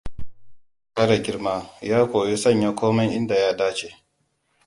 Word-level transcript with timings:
Da 0.15 0.21
yake 0.21 0.31
kara 0.93 1.17
girma, 1.17 1.69
ya 1.81 2.07
koyi 2.11 2.37
sanya 2.37 2.75
komai 2.75 3.13
inda 3.15 3.35
ya 3.35 3.53
dace. 3.57 3.97